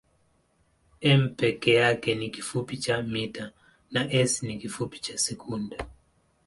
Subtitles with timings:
[1.01, 3.51] m peke yake ni kifupi cha mita
[3.91, 5.77] na s ni kifupi cha sekunde.